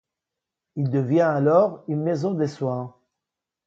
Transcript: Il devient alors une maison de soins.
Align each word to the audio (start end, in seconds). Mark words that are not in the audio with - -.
Il 0.77 0.89
devient 0.89 1.19
alors 1.21 1.83
une 1.87 2.01
maison 2.01 2.33
de 2.33 2.47
soins. 2.47 2.95